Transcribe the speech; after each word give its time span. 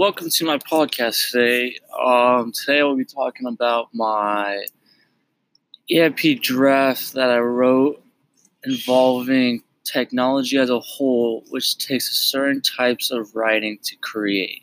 welcome 0.00 0.30
to 0.30 0.46
my 0.46 0.56
podcast 0.56 1.30
today. 1.30 1.76
Um, 2.02 2.52
today 2.52 2.82
we'll 2.82 2.96
be 2.96 3.04
talking 3.04 3.46
about 3.46 3.88
my 3.92 4.64
EIP 5.90 6.40
draft 6.40 7.12
that 7.12 7.28
I 7.28 7.38
wrote 7.38 8.02
involving 8.64 9.62
technology 9.84 10.56
as 10.56 10.70
a 10.70 10.80
whole, 10.80 11.44
which 11.50 11.76
takes 11.76 12.16
certain 12.16 12.62
types 12.62 13.10
of 13.10 13.36
writing 13.36 13.78
to 13.82 13.96
create. 13.96 14.62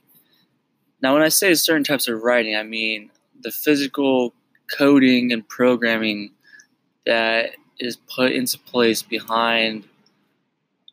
Now, 1.04 1.14
when 1.14 1.22
I 1.22 1.30
say 1.30 1.54
certain 1.54 1.84
types 1.84 2.08
of 2.08 2.24
writing, 2.24 2.56
I 2.56 2.64
mean 2.64 3.12
the 3.42 3.52
physical 3.52 4.34
coding 4.76 5.32
and 5.32 5.48
programming 5.48 6.32
that 7.06 7.52
is 7.78 7.96
put 7.96 8.32
into 8.32 8.58
place 8.58 9.04
behind 9.04 9.84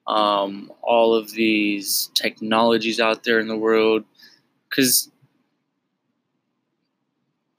um, 0.07 0.71
all 0.83 1.15
of 1.15 1.33
these 1.33 2.11
technologies 2.13 3.01
out 3.01 3.25
there 3.25 3.41
in 3.41 3.49
the 3.49 3.57
world. 3.57 4.05
Because 4.75 5.09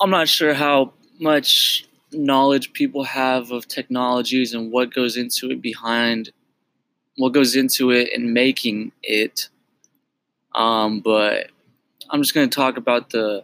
I'm 0.01 0.09
not 0.09 0.27
sure 0.27 0.53
how 0.53 0.93
much 1.19 1.87
knowledge 2.11 2.73
people 2.73 3.03
have 3.03 3.51
of 3.51 3.67
technologies 3.67 4.53
and 4.53 4.71
what 4.71 4.93
goes 4.93 5.15
into 5.15 5.49
it 5.51 5.61
behind 5.61 6.31
what 7.17 7.31
goes 7.31 7.55
into 7.55 7.91
it 7.91 8.09
and 8.13 8.33
making 8.33 8.91
it. 9.01 9.47
Um, 10.53 10.99
but 10.99 11.51
I'm 12.09 12.21
just 12.21 12.33
going 12.33 12.49
to 12.49 12.55
talk 12.55 12.75
about 12.77 13.11
the 13.11 13.43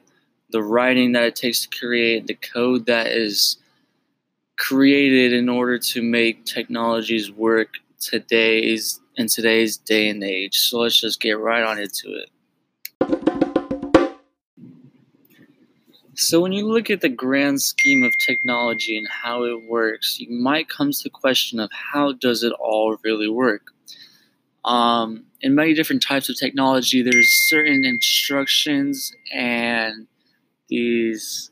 the 0.49 0.62
writing 0.62 1.13
that 1.13 1.23
it 1.23 1.35
takes 1.38 1.62
to 1.65 1.79
create 1.79 2.27
the 2.27 2.34
code 2.34 2.85
that 2.88 3.07
is 3.07 3.55
created 4.57 5.31
in 5.31 5.48
order 5.48 5.79
to 5.79 6.01
make 6.01 6.43
technologies 6.43 7.31
work 7.31 7.76
today's 8.01 8.99
in 9.15 9.27
today's 9.27 9.77
day 9.77 10.09
and 10.09 10.21
age. 10.23 10.57
So 10.57 10.79
let's 10.79 10.99
just 10.99 11.21
get 11.21 11.40
right 11.40 11.63
on 11.63 11.79
into 11.79 12.13
it. 12.13 12.29
So 16.21 16.39
when 16.39 16.51
you 16.51 16.71
look 16.71 16.91
at 16.91 17.01
the 17.01 17.09
grand 17.09 17.63
scheme 17.63 18.03
of 18.03 18.15
technology 18.19 18.95
and 18.95 19.07
how 19.07 19.43
it 19.43 19.67
works, 19.67 20.19
you 20.19 20.29
might 20.29 20.69
come 20.69 20.91
to 20.91 21.03
the 21.03 21.09
question 21.09 21.59
of 21.59 21.71
how 21.71 22.11
does 22.11 22.43
it 22.43 22.53
all 22.59 22.95
really 23.03 23.27
work? 23.27 23.71
Um, 24.63 25.25
in 25.41 25.55
many 25.55 25.73
different 25.73 26.03
types 26.03 26.29
of 26.29 26.37
technology, 26.37 27.01
there's 27.01 27.27
certain 27.49 27.83
instructions 27.85 29.11
and 29.33 30.05
these 30.69 31.49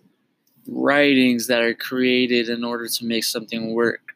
writings 0.68 1.48
that 1.48 1.64
are 1.64 1.74
created 1.74 2.48
in 2.48 2.64
order 2.64 2.88
to 2.88 3.06
make 3.06 3.24
something 3.24 3.74
work. 3.74 4.14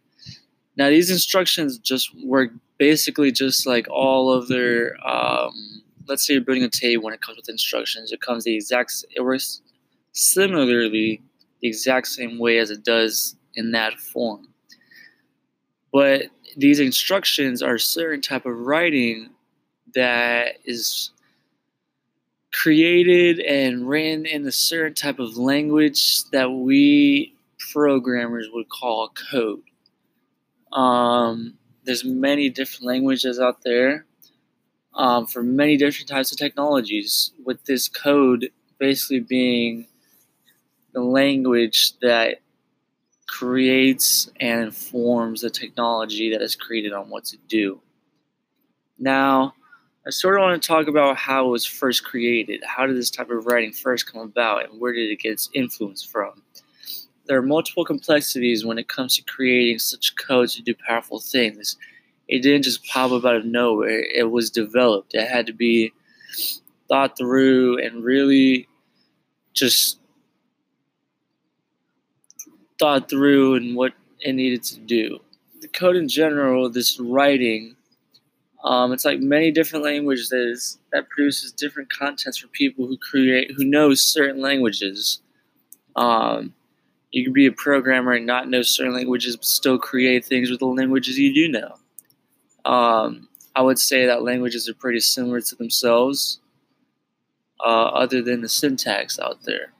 Now, 0.77 0.89
these 0.89 1.09
instructions 1.09 1.79
just 1.79 2.11
work 2.23 2.51
basically 2.77 3.31
just 3.31 3.65
like 3.65 3.87
all 3.89 4.29
other. 4.29 4.95
Um, 5.03 5.81
let's 6.07 6.27
say 6.27 6.33
you're 6.33 6.43
building 6.43 6.63
a 6.63 6.69
table 6.69 7.05
when 7.05 7.15
it 7.15 7.21
comes 7.21 7.37
with 7.37 7.49
instructions. 7.49 8.11
It 8.11 8.21
comes 8.21 8.43
the 8.43 8.55
exact. 8.55 9.03
It 9.15 9.21
works 9.21 9.63
similarly 10.13 11.21
the 11.61 11.67
exact 11.67 12.07
same 12.07 12.39
way 12.39 12.59
as 12.59 12.71
it 12.71 12.83
does 12.83 13.35
in 13.55 13.71
that 13.71 13.99
form. 13.99 14.47
But 15.91 16.23
these 16.55 16.79
instructions 16.79 17.61
are 17.61 17.75
a 17.75 17.79
certain 17.79 18.21
type 18.21 18.45
of 18.45 18.57
writing 18.57 19.29
that 19.93 20.55
is 20.65 21.11
created 22.51 23.39
and 23.39 23.87
written 23.87 24.25
in 24.25 24.45
a 24.45 24.51
certain 24.51 24.93
type 24.93 25.19
of 25.19 25.37
language 25.37 26.23
that 26.31 26.51
we 26.51 27.33
programmers 27.71 28.49
would 28.53 28.69
call 28.69 29.11
code. 29.31 29.63
Um, 30.71 31.55
there's 31.85 32.03
many 32.03 32.49
different 32.49 32.85
languages 32.85 33.39
out 33.39 33.63
there 33.63 34.05
um, 34.95 35.25
for 35.25 35.43
many 35.43 35.77
different 35.77 36.09
types 36.09 36.31
of 36.31 36.37
technologies. 36.37 37.31
With 37.43 37.63
this 37.65 37.87
code 37.87 38.49
basically 38.77 39.21
being 39.21 39.87
the 40.93 41.01
language 41.01 41.93
that 42.01 42.37
creates 43.27 44.29
and 44.39 44.61
informs 44.61 45.41
the 45.41 45.49
technology 45.49 46.31
that 46.31 46.41
is 46.41 46.55
created 46.55 46.93
on 46.93 47.09
what 47.09 47.25
to 47.25 47.37
do. 47.47 47.81
Now, 48.99 49.53
I 50.05 50.09
sort 50.11 50.35
of 50.35 50.41
want 50.41 50.61
to 50.61 50.67
talk 50.67 50.87
about 50.87 51.17
how 51.17 51.47
it 51.47 51.49
was 51.49 51.65
first 51.65 52.03
created. 52.03 52.61
How 52.65 52.85
did 52.85 52.97
this 52.97 53.09
type 53.09 53.29
of 53.29 53.45
writing 53.45 53.71
first 53.71 54.11
come 54.11 54.21
about, 54.21 54.69
and 54.69 54.79
where 54.79 54.93
did 54.93 55.09
it 55.09 55.19
get 55.19 55.31
its 55.31 55.49
influence 55.53 56.03
from? 56.03 56.43
There 57.25 57.37
are 57.37 57.41
multiple 57.41 57.85
complexities 57.85 58.65
when 58.65 58.77
it 58.77 58.89
comes 58.89 59.15
to 59.15 59.23
creating 59.23 59.79
such 59.79 60.13
code 60.17 60.49
to 60.49 60.61
do 60.61 60.75
powerful 60.87 61.21
things. 61.21 61.77
It 62.27 62.41
didn't 62.43 62.63
just 62.63 62.85
pop 62.85 63.11
up 63.11 63.23
out 63.23 63.37
of 63.37 63.45
nowhere, 63.45 64.01
it 64.01 64.29
was 64.29 64.49
developed. 64.49 65.13
It 65.15 65.27
had 65.27 65.47
to 65.47 65.53
be 65.53 65.93
thought 66.89 67.17
through 67.17 67.79
and 67.79 68.03
really 68.03 68.67
just 69.53 69.99
thought 72.83 73.09
through 73.09 73.55
and 73.55 73.77
what 73.77 73.93
it 74.19 74.33
needed 74.33 74.61
to 74.61 74.77
do. 74.77 75.17
The 75.61 75.69
code 75.69 75.95
in 75.95 76.09
general, 76.09 76.69
this 76.69 76.99
writing, 76.99 77.77
um, 78.65 78.91
it's 78.91 79.05
like 79.05 79.21
many 79.21 79.51
different 79.51 79.85
languages 79.85 80.79
that 80.91 81.07
produces 81.07 81.53
different 81.53 81.89
contents 81.89 82.39
for 82.39 82.47
people 82.47 82.85
who 82.85 82.97
create 82.97 83.51
who 83.55 83.63
know 83.63 83.93
certain 83.93 84.41
languages. 84.41 85.21
Um, 85.95 86.53
you 87.11 87.23
can 87.23 87.31
be 87.31 87.45
a 87.45 87.53
programmer 87.53 88.11
and 88.11 88.25
not 88.25 88.49
know 88.49 88.63
certain 88.63 88.93
languages, 88.93 89.37
but 89.37 89.45
still 89.45 89.77
create 89.77 90.25
things 90.25 90.49
with 90.49 90.59
the 90.59 90.65
languages 90.65 91.17
you 91.17 91.33
do 91.33 91.47
know. 91.47 91.75
Um, 92.69 93.29
I 93.55 93.61
would 93.61 93.79
say 93.79 94.05
that 94.07 94.23
languages 94.23 94.67
are 94.67 94.73
pretty 94.73 94.99
similar 94.99 95.39
to 95.39 95.55
themselves, 95.55 96.41
uh, 97.63 97.85
other 98.03 98.21
than 98.21 98.41
the 98.41 98.49
syntax 98.49 99.19
out 99.19 99.43
there 99.43 99.71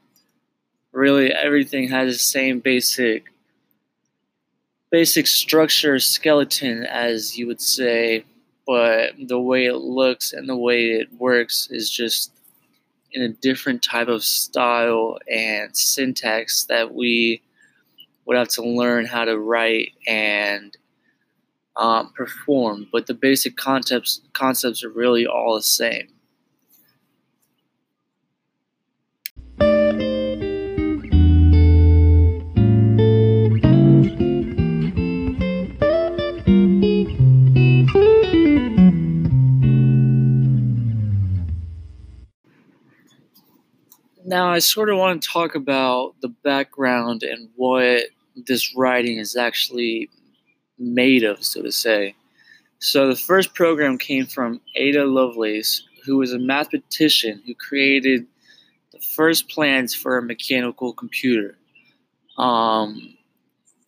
really 0.93 1.31
everything 1.31 1.89
has 1.89 2.13
the 2.13 2.19
same 2.19 2.59
basic 2.59 3.25
basic 4.91 5.27
structure 5.27 5.99
skeleton 5.99 6.85
as 6.85 7.37
you 7.37 7.47
would 7.47 7.61
say 7.61 8.23
but 8.65 9.13
the 9.27 9.39
way 9.39 9.65
it 9.65 9.75
looks 9.75 10.33
and 10.33 10.47
the 10.47 10.55
way 10.55 10.91
it 10.91 11.11
works 11.17 11.67
is 11.71 11.89
just 11.89 12.31
in 13.11 13.21
a 13.21 13.29
different 13.29 13.83
type 13.83 14.07
of 14.07 14.23
style 14.23 15.17
and 15.29 15.75
syntax 15.75 16.65
that 16.65 16.93
we 16.93 17.41
would 18.25 18.37
have 18.37 18.47
to 18.47 18.63
learn 18.63 19.05
how 19.05 19.25
to 19.25 19.37
write 19.37 19.91
and 20.07 20.75
um, 21.75 22.11
perform. 22.13 22.87
But 22.91 23.07
the 23.07 23.13
basic 23.13 23.55
concepts 23.55 24.21
concepts 24.33 24.83
are 24.83 24.89
really 24.89 25.27
all 25.27 25.55
the 25.55 25.63
same 25.63 26.07
Now, 44.25 44.49
I 44.49 44.59
sort 44.59 44.89
of 44.89 44.97
want 44.97 45.21
to 45.21 45.29
talk 45.29 45.53
about 45.53 46.15
the 46.21 46.29
background 46.29 47.23
and 47.23 47.49
what 47.55 48.03
this 48.47 48.73
writing 48.75 49.17
is 49.17 49.35
actually 49.35 50.09
made 50.79 51.23
of, 51.23 51.43
so 51.43 51.61
to 51.61 51.71
say. 51.71 52.15
So, 52.79 53.07
the 53.07 53.15
first 53.17 53.53
program 53.53 53.97
came 53.97 54.25
from 54.25 54.61
Ada 54.75 55.05
Lovelace, 55.05 55.83
who 56.05 56.17
was 56.17 56.31
a 56.31 56.39
mathematician 56.39 57.41
who 57.45 57.53
created 57.55 58.25
the 58.93 58.99
first 58.99 59.49
plans 59.49 59.93
for 59.93 60.17
a 60.17 60.21
mechanical 60.21 60.93
computer. 60.93 61.57
Um, 62.37 63.15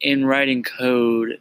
in 0.02 0.26
writing 0.26 0.64
code, 0.64 1.40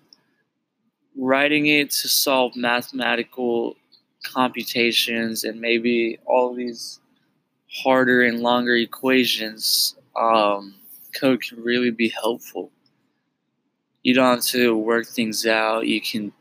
writing 1.17 1.67
it 1.67 1.91
to 1.91 2.09
solve 2.09 2.55
mathematical 2.55 3.77
computations 4.25 5.45
and 5.45 5.61
maybe 5.61 6.19
all 6.27 6.55
these 6.55 7.01
harder 7.75 8.23
and 8.23 8.41
longer 8.41 8.77
equations, 8.77 9.97
um, 10.17 10.75
code 11.19 11.43
can 11.43 11.63
really 11.63 11.91
be 11.91 12.09
helpful. 12.09 12.71
You 14.03 14.15
don't 14.15 14.37
have 14.37 14.45
to 14.47 14.77
work 14.77 15.07
things 15.07 15.47
out. 15.47 15.87
You 15.87 16.01
can 16.01 16.33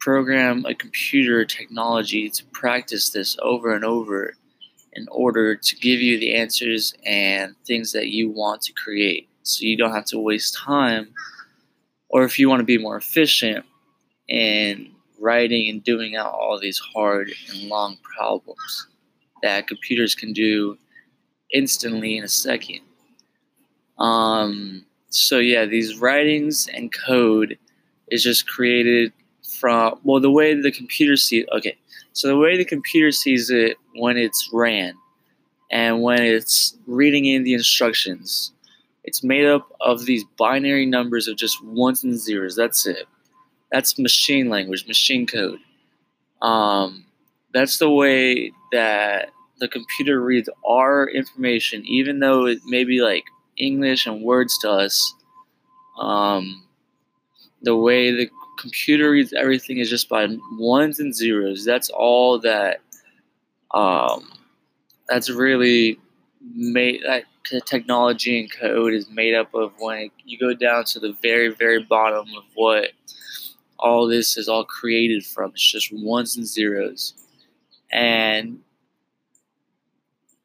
program 0.00 0.66
a 0.66 0.74
computer 0.74 1.44
technology 1.44 2.28
to 2.28 2.44
practice 2.46 3.10
this 3.10 3.36
over 3.40 3.74
and 3.74 3.84
over 3.84 4.34
in 4.92 5.06
order 5.10 5.56
to 5.56 5.76
give 5.76 6.00
you 6.00 6.18
the 6.18 6.34
answers 6.34 6.94
and 7.04 7.54
things 7.66 7.92
that 7.92 8.08
you 8.08 8.28
want 8.28 8.62
to 8.62 8.72
create. 8.72 9.28
So 9.42 9.64
you 9.64 9.76
don't 9.76 9.92
have 9.92 10.04
to 10.06 10.18
waste 10.18 10.56
time, 10.56 11.08
or 12.08 12.24
if 12.24 12.38
you 12.38 12.48
want 12.48 12.60
to 12.60 12.64
be 12.64 12.78
more 12.78 12.96
efficient 12.96 13.64
in 14.28 14.90
writing 15.18 15.68
and 15.68 15.82
doing 15.82 16.16
out 16.16 16.32
all 16.32 16.58
these 16.58 16.78
hard 16.78 17.30
and 17.50 17.68
long 17.68 17.96
problems 18.02 18.88
that 19.44 19.68
computers 19.68 20.16
can 20.16 20.32
do 20.32 20.78
instantly 21.52 22.16
in 22.18 22.24
a 22.24 22.28
second. 22.28 22.80
Um, 23.98 24.86
so 25.10 25.38
yeah, 25.38 25.66
these 25.66 25.98
writings 25.98 26.68
and 26.74 26.92
code 26.92 27.58
is 28.08 28.24
just 28.24 28.48
created 28.48 29.12
from 29.60 30.00
well 30.04 30.20
the 30.20 30.30
way 30.30 30.54
the 30.60 30.72
computer 30.72 31.16
sees 31.16 31.46
okay 31.56 31.76
so 32.14 32.28
the 32.28 32.38
way 32.38 32.56
the 32.56 32.64
computer 32.64 33.12
sees 33.12 33.50
it 33.50 33.76
when 33.94 34.16
it's 34.16 34.50
ran 34.52 34.94
And 35.70 36.02
when 36.02 36.22
it's 36.22 36.76
reading 36.86 37.26
in 37.26 37.44
the 37.44 37.54
instructions, 37.54 38.52
it's 39.04 39.24
made 39.24 39.46
up 39.46 39.70
of 39.80 40.06
these 40.06 40.24
binary 40.38 40.86
numbers 40.86 41.28
of 41.28 41.36
just 41.36 41.62
ones 41.64 42.04
and 42.04 42.18
zeros. 42.18 42.56
That's 42.56 42.86
it. 42.86 43.06
That's 43.72 43.98
machine 43.98 44.48
language, 44.48 44.86
machine 44.86 45.26
code. 45.26 45.58
Um, 46.42 47.06
that's 47.52 47.78
the 47.78 47.90
way 47.90 48.52
that 48.72 49.30
the 49.58 49.68
computer 49.68 50.20
reads 50.20 50.48
our 50.68 51.08
information, 51.08 51.84
even 51.86 52.18
though 52.18 52.46
it 52.46 52.58
may 52.66 52.84
be 52.84 53.00
like 53.00 53.24
English 53.56 54.06
and 54.06 54.22
words 54.22 54.58
to 54.58 54.70
us. 54.70 55.14
Um, 55.98 56.64
the 57.62 57.76
way 57.76 58.10
the 58.10 58.28
computer 58.58 59.10
reads 59.10 59.32
everything 59.32 59.78
is 59.78 59.90
just 59.90 60.08
by 60.08 60.26
ones 60.58 61.00
and 61.00 61.14
zeros. 61.14 61.64
That's 61.64 61.90
all 61.90 62.38
that. 62.40 62.80
Um, 63.72 64.30
that's 65.08 65.30
really 65.30 65.98
made 66.54 67.00
that 67.04 67.24
technology 67.66 68.40
and 68.40 68.52
code 68.52 68.92
is 68.92 69.08
made 69.10 69.34
up 69.34 69.54
of 69.54 69.72
when 69.78 70.10
you 70.24 70.38
go 70.38 70.54
down 70.54 70.84
to 70.84 70.98
the 70.98 71.12
very 71.22 71.48
very 71.48 71.82
bottom 71.82 72.26
of 72.36 72.44
what 72.54 72.90
all 73.78 74.06
this 74.06 74.36
is 74.36 74.48
all 74.48 74.64
created 74.64 75.24
from. 75.24 75.50
It's 75.50 75.70
just 75.70 75.92
ones 75.92 76.36
and 76.36 76.46
zeros, 76.46 77.14
and 77.92 78.60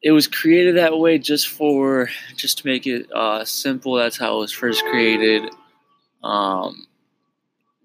it 0.02 0.12
was 0.12 0.26
created 0.26 0.76
that 0.76 0.98
way 0.98 1.18
just 1.18 1.48
for 1.48 2.08
just 2.36 2.58
to 2.58 2.66
make 2.66 2.86
it 2.86 3.10
uh, 3.12 3.44
simple. 3.44 3.94
That's 3.94 4.18
how 4.18 4.36
it 4.36 4.40
was 4.40 4.52
first 4.52 4.82
created. 4.84 5.50
Um, 6.22 6.86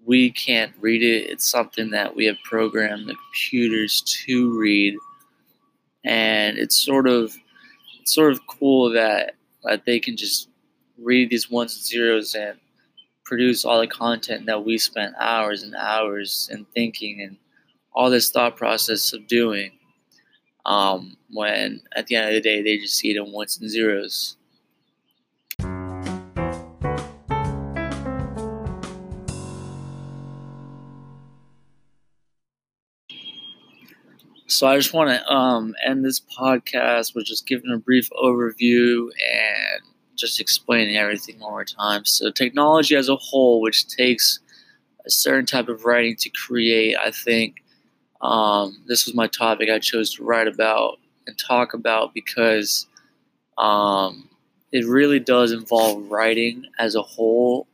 we 0.04 0.30
can't 0.30 0.72
read 0.80 1.02
it. 1.02 1.30
It's 1.30 1.44
something 1.44 1.90
that 1.90 2.14
we 2.14 2.26
have 2.26 2.36
programmed 2.44 3.08
the 3.08 3.14
computers 3.14 4.00
to 4.24 4.58
read, 4.58 4.94
and 6.04 6.56
it's 6.56 6.76
sort 6.76 7.06
of 7.06 7.36
it's 8.00 8.14
sort 8.14 8.32
of 8.32 8.46
cool 8.46 8.90
that 8.92 9.34
that 9.64 9.84
they 9.84 9.98
can 9.98 10.16
just 10.16 10.48
read 10.98 11.28
these 11.28 11.50
ones 11.50 11.74
and 11.74 11.84
zeros 11.84 12.34
and 12.34 12.58
produce 13.24 13.64
all 13.64 13.80
the 13.80 13.86
content 13.86 14.46
that 14.46 14.64
we 14.64 14.78
spent 14.78 15.14
hours 15.18 15.62
and 15.64 15.74
hours 15.74 16.48
and 16.52 16.64
thinking 16.70 17.20
and 17.20 17.36
all 17.92 18.08
this 18.08 18.30
thought 18.30 18.56
process 18.56 19.12
of 19.12 19.26
doing. 19.26 19.72
Um, 20.66 21.16
when 21.30 21.80
at 21.94 22.08
the 22.08 22.16
end 22.16 22.28
of 22.28 22.34
the 22.34 22.40
day, 22.40 22.60
they 22.60 22.76
just 22.76 22.96
see 22.96 23.12
it 23.12 23.16
in 23.16 23.32
ones 23.32 23.56
and 23.58 23.70
zeros. 23.70 24.36
So 34.48 34.66
I 34.66 34.76
just 34.76 34.92
want 34.92 35.10
to 35.10 35.32
um, 35.32 35.74
end 35.84 36.04
this 36.04 36.20
podcast 36.20 37.14
with 37.14 37.26
just 37.26 37.46
giving 37.46 37.70
a 37.72 37.78
brief 37.78 38.10
overview 38.10 39.02
and 39.02 39.82
just 40.16 40.40
explaining 40.40 40.96
everything 40.96 41.38
one 41.38 41.50
more 41.52 41.64
time. 41.64 42.04
So 42.04 42.30
technology 42.30 42.96
as 42.96 43.08
a 43.08 43.16
whole, 43.16 43.60
which 43.60 43.86
takes 43.86 44.40
a 45.04 45.10
certain 45.10 45.46
type 45.46 45.68
of 45.68 45.84
writing 45.84 46.16
to 46.16 46.30
create, 46.30 46.96
I 46.96 47.12
think 47.12 47.62
um, 48.26 48.76
this 48.88 49.06
was 49.06 49.14
my 49.14 49.28
topic 49.28 49.70
I 49.70 49.78
chose 49.78 50.12
to 50.14 50.24
write 50.24 50.48
about 50.48 50.98
and 51.28 51.38
talk 51.38 51.74
about 51.74 52.12
because 52.12 52.86
um, 53.56 54.28
it 54.72 54.84
really 54.84 55.20
does 55.20 55.52
involve 55.52 56.10
writing 56.10 56.64
as 56.80 56.96
a 56.96 57.02
whole 57.02 57.68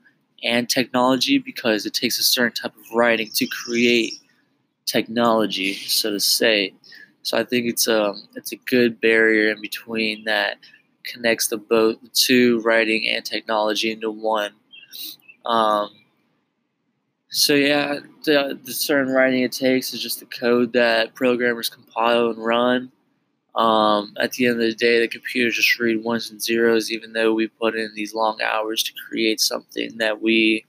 and 0.45 0.69
technology 0.69 1.39
because 1.39 1.87
it 1.87 1.95
takes 1.95 2.19
a 2.19 2.23
certain 2.23 2.53
type 2.53 2.77
of 2.77 2.95
writing 2.95 3.31
to 3.35 3.47
create 3.47 4.13
technology, 4.85 5.73
so 5.73 6.11
to 6.11 6.21
say. 6.21 6.75
So 7.23 7.39
I 7.39 7.45
think 7.45 7.67
it's 7.67 7.87
a 7.87 8.11
um, 8.11 8.29
it's 8.35 8.53
a 8.53 8.57
good 8.57 9.01
barrier 9.01 9.53
in 9.53 9.61
between 9.63 10.25
that 10.25 10.59
connects 11.05 11.47
the 11.47 11.57
both 11.57 11.97
two 12.13 12.61
writing 12.61 13.09
and 13.09 13.25
technology 13.25 13.91
into 13.91 14.11
one. 14.11 14.53
Um, 15.47 15.89
so 17.33 17.55
yeah, 17.55 17.99
the, 18.25 18.59
the 18.63 18.75
certain 18.75 19.13
writing 19.13 19.43
it 19.43 19.53
takes 19.53 19.95
is 19.95 20.03
just 20.03 20.21
the 20.21 20.27
code 20.27 20.75
that 20.75 21.15
programmers 21.15 21.71
compile 21.71 22.29
and 22.29 22.45
run. 22.45 22.93
Um, 23.55 24.15
at 24.21 24.33
the 24.33 24.47
end 24.47 24.57
of 24.57 24.67
the 24.67 24.75
day, 24.75 25.01
the 25.01 25.09
computer 25.09 25.51
just 25.51 25.79
read 25.79 26.05
ones 26.05 26.31
and 26.31 26.43
zeros, 26.43 26.93
even 26.93 27.15
though 27.15 27.33
we 27.33 27.49
put 27.49 27.75
in 27.75 27.91
these 27.95 28.15
long 28.15 28.41
hours 28.43 28.83
to 28.83 28.93
create 29.09 29.41
something 29.41 29.97
that 29.99 30.21
we 30.21 30.67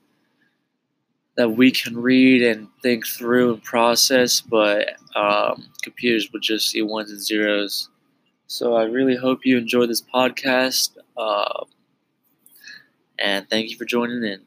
that 1.36 1.50
we 1.50 1.72
can 1.72 1.98
read 1.98 2.44
and 2.44 2.68
think 2.82 3.06
through 3.08 3.54
and 3.54 3.64
process, 3.64 4.40
but 4.40 4.90
um, 5.16 5.68
computers 5.82 6.30
would 6.32 6.44
just 6.44 6.70
see 6.70 6.82
ones 6.82 7.12
and 7.12 7.22
zeros. 7.22 7.90
So 8.48 8.76
I 8.76 8.84
really 8.84 9.16
hope 9.16 9.40
you 9.44 9.58
enjoy 9.58 9.88
this 9.88 10.02
podcast, 10.02 10.92
uh, 11.18 11.66
and 13.20 13.50
thank 13.50 13.70
you 13.70 13.78
for 13.78 13.86
joining 13.86 14.24
in. 14.24 14.42